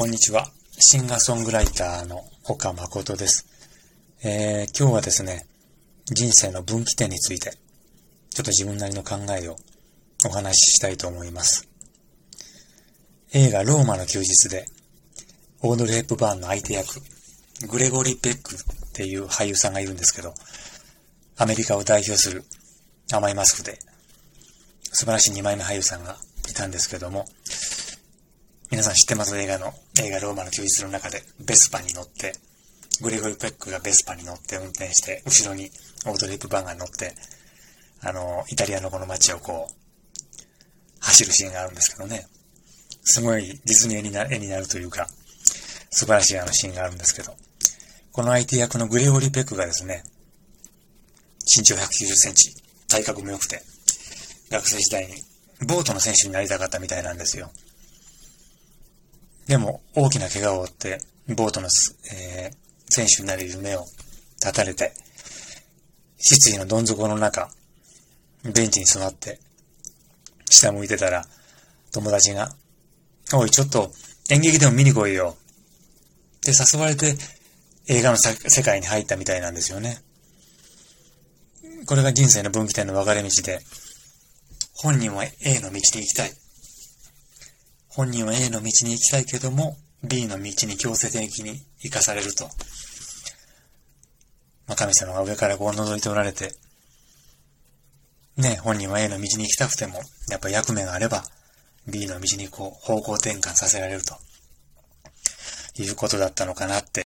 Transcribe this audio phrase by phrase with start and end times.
[0.00, 0.46] こんにちは。
[0.78, 3.44] シンガーソングライターの岡誠です。
[4.24, 5.44] えー、今日はですね、
[6.06, 7.50] 人生の分岐点について、
[8.30, 9.56] ちょっと自分なりの考えを
[10.24, 11.68] お話ししたいと思います。
[13.34, 14.64] 映画ローマの休日で、
[15.60, 17.02] オードリー・ヘプバーンの相手役、
[17.68, 18.58] グレゴリー・ペックっ
[18.94, 20.32] ていう俳優さんがいるんですけど、
[21.36, 22.44] アメリカを代表する
[23.12, 23.78] 甘いマスクで、
[24.92, 26.16] 素晴らしい二枚目俳優さんが
[26.48, 27.26] いたんですけども、
[28.70, 29.36] 皆さん知ってます？
[29.36, 32.34] 映画の、映画ローマの休日の中でベスパに乗って、
[33.02, 35.70] グレゴリ・ペックがベスパに乗って運転して、後ろに
[36.06, 37.12] オードリー・ヘップバンが乗って、
[38.00, 39.74] あの、イタリアのこの街をこう、
[41.00, 42.28] 走るシーンがあるんですけどね。
[43.02, 45.08] すごいディズニー絵にな絵になるというか、
[45.90, 47.34] 素晴らしいあのシーンがあるんですけど、
[48.12, 50.04] この相手役のグレゴリ・ペックがですね、
[51.44, 52.54] 身長190センチ、
[52.86, 53.62] 体格も良くて、
[54.48, 55.14] 学生時代に
[55.66, 57.50] ボートの選手になりたかったみたいなんですよ。
[59.50, 61.00] でも、大きな怪我を負って、
[61.34, 61.66] ボートの、
[62.12, 62.56] えー、
[62.88, 63.84] 選手になれる夢を
[64.38, 64.92] 絶たれて、
[66.18, 67.50] 失意のどん底の中、
[68.44, 69.40] ベンチに座って、
[70.48, 71.24] 下向いてたら、
[71.90, 72.52] 友達が、
[73.34, 73.90] おい、ちょっと
[74.30, 75.36] 演劇でも見に来いよ。
[76.36, 77.16] って誘われて、
[77.88, 79.98] 映画の世界に入ったみたいなんですよね。
[81.86, 83.58] これが人生の分岐点の分かれ道で、
[84.74, 86.39] 本人は A の道に行きたい。
[88.00, 92.44] 本人は A の道に行きたいけども、B の道に強制的に行かされると。
[94.66, 96.54] まあ、神様が上からこう覗いておられて、
[98.38, 101.24] ね、本人は A の道に行きたくても、やっぱ役目があれば、
[101.86, 104.14] B の道にこう方向転換させられると。
[105.78, 107.09] いうことだったのかなって